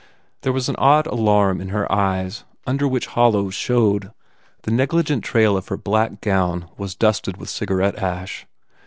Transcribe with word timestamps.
There 0.41 0.51
was 0.51 0.67
an 0.67 0.75
odd 0.77 1.05
alarm 1.05 1.61
in 1.61 1.69
her 1.69 1.85
eyes 1.91 2.43
under 2.65 2.87
which 2.87 3.05
hollows 3.05 3.53
showed. 3.53 4.09
The 4.63 4.71
negligent 4.71 5.23
trail 5.23 5.55
of 5.55 5.67
her 5.67 5.77
black 5.77 6.21
gown 6.21 6.67
was 6.75 6.95
dusted 6.95 7.37
with 7.37 7.49
cigarette 7.51 7.99
ash. 7.99 8.47